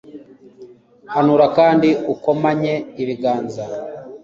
hanura 1.13 1.45
kandi 1.57 1.89
ukomanye 2.13 2.73
ibiganza 3.01 3.63